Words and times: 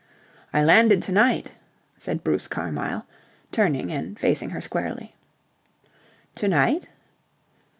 "I 0.51 0.63
landed 0.63 1.03
to 1.03 1.11
night," 1.11 1.51
said 1.95 2.23
Bruce 2.23 2.47
Carmyle, 2.47 3.05
turning 3.51 3.91
and 3.91 4.17
faced 4.17 4.41
her 4.45 4.59
squarely. 4.59 5.13
"To 6.37 6.47
night!" 6.47 6.87